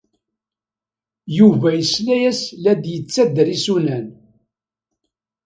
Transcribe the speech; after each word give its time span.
Yuba 1.37 1.69
yesla-as 1.79 2.39
la 2.61 2.73
d-yettader 2.75 3.47
isunan. 3.55 4.05